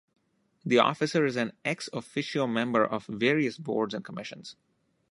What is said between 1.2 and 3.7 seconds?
is an ex officio member of various